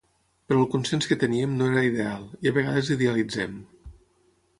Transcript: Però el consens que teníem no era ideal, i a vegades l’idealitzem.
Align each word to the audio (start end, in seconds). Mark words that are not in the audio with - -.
Però 0.51 0.59
el 0.61 0.69
consens 0.75 1.07
que 1.11 1.17
teníem 1.23 1.53
no 1.59 1.67
era 1.73 1.83
ideal, 1.89 2.23
i 2.47 2.51
a 2.53 2.57
vegades 2.57 2.89
l’idealitzem. 2.93 3.55